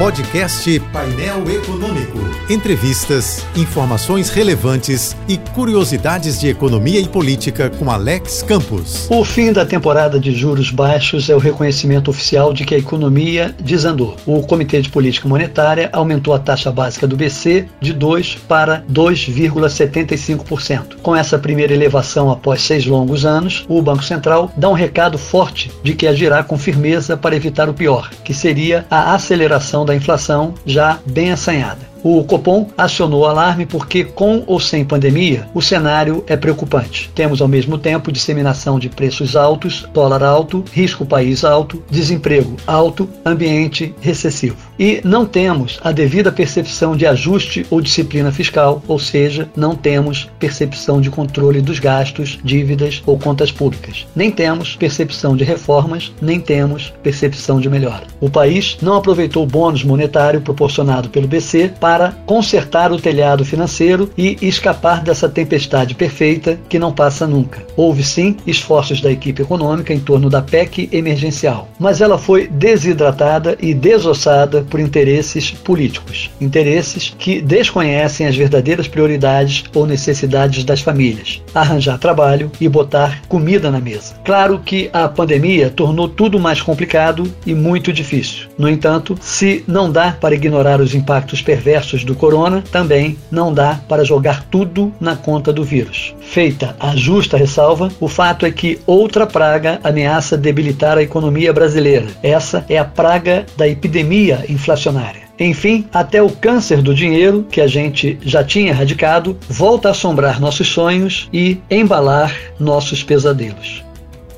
Podcast 0.00 0.80
Painel 0.94 1.50
Econômico. 1.50 2.18
Entrevistas, 2.48 3.44
informações 3.54 4.30
relevantes 4.30 5.14
e 5.28 5.36
curiosidades 5.36 6.40
de 6.40 6.48
economia 6.48 6.98
e 6.98 7.06
política 7.06 7.68
com 7.68 7.90
Alex 7.90 8.42
Campos. 8.42 9.06
O 9.10 9.22
fim 9.26 9.52
da 9.52 9.66
temporada 9.66 10.18
de 10.18 10.32
juros 10.32 10.70
baixos 10.70 11.28
é 11.28 11.36
o 11.36 11.38
reconhecimento 11.38 12.10
oficial 12.10 12.54
de 12.54 12.64
que 12.64 12.74
a 12.74 12.78
economia 12.78 13.54
desandou. 13.62 14.16
O 14.24 14.40
Comitê 14.40 14.80
de 14.80 14.88
Política 14.88 15.28
Monetária 15.28 15.90
aumentou 15.92 16.32
a 16.32 16.38
taxa 16.38 16.72
básica 16.72 17.06
do 17.06 17.14
BC 17.14 17.68
de 17.78 17.92
2 17.92 18.36
para 18.48 18.82
2,75%. 18.90 20.96
Com 21.02 21.14
essa 21.14 21.38
primeira 21.38 21.74
elevação 21.74 22.30
após 22.30 22.62
seis 22.62 22.86
longos 22.86 23.26
anos, 23.26 23.66
o 23.68 23.82
Banco 23.82 24.02
Central 24.02 24.50
dá 24.56 24.70
um 24.70 24.72
recado 24.72 25.18
forte 25.18 25.70
de 25.82 25.92
que 25.92 26.06
agirá 26.06 26.42
com 26.42 26.56
firmeza 26.56 27.18
para 27.18 27.36
evitar 27.36 27.68
o 27.68 27.74
pior, 27.74 28.08
que 28.24 28.32
seria 28.32 28.86
a 28.90 29.14
aceleração 29.14 29.84
da 29.89 29.89
inflação 29.94 30.54
já 30.64 30.98
bem 31.06 31.32
assanhada. 31.32 31.89
O 32.02 32.24
Copom 32.24 32.66
acionou 32.78 33.20
o 33.20 33.26
alarme 33.26 33.66
porque, 33.66 34.04
com 34.04 34.42
ou 34.46 34.58
sem 34.58 34.84
pandemia, 34.84 35.46
o 35.52 35.60
cenário 35.60 36.24
é 36.26 36.36
preocupante. 36.36 37.10
Temos 37.14 37.42
ao 37.42 37.48
mesmo 37.48 37.76
tempo 37.76 38.10
disseminação 38.10 38.78
de 38.78 38.88
preços 38.88 39.36
altos, 39.36 39.86
dólar 39.92 40.22
alto, 40.22 40.64
risco 40.72 41.04
país 41.04 41.44
alto, 41.44 41.82
desemprego 41.90 42.56
alto, 42.66 43.08
ambiente 43.24 43.94
recessivo. 44.00 44.56
E 44.78 45.00
não 45.04 45.26
temos 45.26 45.78
a 45.84 45.92
devida 45.92 46.32
percepção 46.32 46.96
de 46.96 47.06
ajuste 47.06 47.66
ou 47.70 47.82
disciplina 47.82 48.32
fiscal, 48.32 48.82
ou 48.88 48.98
seja, 48.98 49.48
não 49.54 49.74
temos 49.76 50.30
percepção 50.38 51.00
de 51.00 51.10
controle 51.10 51.60
dos 51.60 51.78
gastos, 51.78 52.38
dívidas 52.42 53.02
ou 53.04 53.18
contas 53.18 53.52
públicas. 53.52 54.06
Nem 54.16 54.30
temos 54.30 54.74
percepção 54.76 55.36
de 55.36 55.44
reformas, 55.44 56.12
nem 56.22 56.40
temos 56.40 56.92
percepção 57.02 57.60
de 57.60 57.68
melhora. 57.68 58.04
O 58.20 58.30
país 58.30 58.78
não 58.80 58.94
aproveitou 58.94 59.42
o 59.42 59.46
bônus 59.46 59.84
monetário 59.84 60.40
proporcionado 60.40 61.10
pelo 61.10 61.28
BC 61.28 61.72
para 61.78 61.89
para 61.90 62.14
consertar 62.24 62.92
o 62.92 63.00
telhado 63.00 63.44
financeiro 63.44 64.12
e 64.16 64.38
escapar 64.40 65.02
dessa 65.02 65.28
tempestade 65.28 65.92
perfeita 65.92 66.56
que 66.68 66.78
não 66.78 66.92
passa 66.92 67.26
nunca. 67.26 67.64
Houve 67.76 68.04
sim 68.04 68.36
esforços 68.46 69.00
da 69.00 69.10
equipe 69.10 69.42
econômica 69.42 69.92
em 69.92 69.98
torno 69.98 70.30
da 70.30 70.40
PEC 70.40 70.88
emergencial, 70.92 71.66
mas 71.80 72.00
ela 72.00 72.16
foi 72.16 72.46
desidratada 72.46 73.58
e 73.60 73.74
desossada 73.74 74.64
por 74.70 74.78
interesses 74.78 75.50
políticos, 75.50 76.30
interesses 76.40 77.12
que 77.18 77.40
desconhecem 77.40 78.28
as 78.28 78.36
verdadeiras 78.36 78.86
prioridades 78.86 79.64
ou 79.74 79.84
necessidades 79.84 80.62
das 80.62 80.80
famílias, 80.80 81.42
arranjar 81.52 81.98
trabalho 81.98 82.52
e 82.60 82.68
botar 82.68 83.20
comida 83.26 83.68
na 83.68 83.80
mesa. 83.80 84.14
Claro 84.24 84.60
que 84.64 84.88
a 84.92 85.08
pandemia 85.08 85.70
tornou 85.70 86.08
tudo 86.08 86.38
mais 86.38 86.62
complicado 86.62 87.28
e 87.44 87.52
muito 87.52 87.92
difícil. 87.92 88.46
No 88.56 88.68
entanto, 88.68 89.18
se 89.20 89.64
não 89.66 89.90
dá 89.90 90.12
para 90.12 90.36
ignorar 90.36 90.80
os 90.80 90.94
impactos 90.94 91.42
perversos 91.42 91.79
do 92.04 92.14
corona, 92.14 92.62
também 92.70 93.16
não 93.30 93.52
dá 93.52 93.80
para 93.88 94.04
jogar 94.04 94.44
tudo 94.44 94.92
na 95.00 95.16
conta 95.16 95.52
do 95.52 95.64
vírus. 95.64 96.14
Feita 96.20 96.76
a 96.78 96.94
justa 96.94 97.36
ressalva, 97.36 97.90
o 97.98 98.08
fato 98.08 98.46
é 98.46 98.50
que 98.50 98.78
outra 98.86 99.26
praga 99.26 99.80
ameaça 99.82 100.36
debilitar 100.36 100.98
a 100.98 101.02
economia 101.02 101.52
brasileira. 101.52 102.06
Essa 102.22 102.64
é 102.68 102.78
a 102.78 102.84
praga 102.84 103.46
da 103.56 103.66
epidemia 103.66 104.44
inflacionária. 104.48 105.22
Enfim, 105.38 105.86
até 105.92 106.22
o 106.22 106.28
câncer 106.28 106.82
do 106.82 106.94
dinheiro, 106.94 107.46
que 107.50 107.62
a 107.62 107.66
gente 107.66 108.18
já 108.22 108.44
tinha 108.44 108.68
erradicado, 108.68 109.36
volta 109.48 109.88
a 109.88 109.90
assombrar 109.92 110.38
nossos 110.38 110.68
sonhos 110.68 111.28
e 111.32 111.58
embalar 111.70 112.36
nossos 112.58 113.02
pesadelos. 113.02 113.82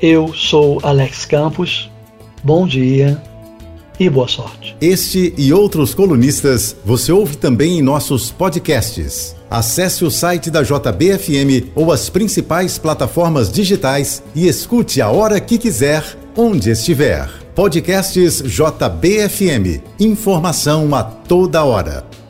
Eu 0.00 0.32
sou 0.32 0.78
Alex 0.82 1.24
Campos. 1.24 1.90
Bom 2.44 2.66
dia 2.66 3.20
e 3.98 4.08
boa 4.08 4.28
sorte. 4.28 4.76
Este 4.80 5.34
e 5.36 5.52
outros 5.52 5.94
colunistas 5.94 6.76
você 6.84 7.12
ouve 7.12 7.36
também 7.36 7.78
em 7.78 7.82
nossos 7.82 8.30
podcasts. 8.30 9.36
Acesse 9.50 10.04
o 10.04 10.10
site 10.10 10.50
da 10.50 10.62
JBFM 10.62 11.70
ou 11.74 11.92
as 11.92 12.08
principais 12.08 12.78
plataformas 12.78 13.52
digitais 13.52 14.22
e 14.34 14.48
escute 14.48 15.00
a 15.00 15.10
hora 15.10 15.40
que 15.40 15.58
quiser, 15.58 16.02
onde 16.36 16.70
estiver. 16.70 17.28
Podcasts 17.54 18.42
JBFM. 18.42 19.82
Informação 20.00 20.94
a 20.94 21.02
toda 21.02 21.62
hora. 21.64 22.21